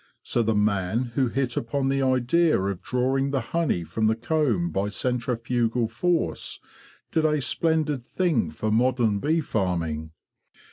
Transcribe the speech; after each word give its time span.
So 0.23 0.41
the 0.41 0.55
man 0.55 1.11
who 1.13 1.27
hit 1.27 1.55
upon 1.55 1.87
the 1.89 2.01
idea 2.01 2.59
of 2.59 2.81
drawing 2.81 3.29
the 3.29 3.39
honey 3.39 3.83
from 3.83 4.07
the 4.07 4.15
comb 4.15 4.71
by 4.71 4.89
centrifugal 4.89 5.87
force 5.87 6.59
did 7.11 7.23
a 7.23 7.39
splendid 7.39 8.07
thing 8.07 8.49
for 8.49 8.71
modern 8.71 9.19
bee 9.19 9.41
farming. 9.41 10.09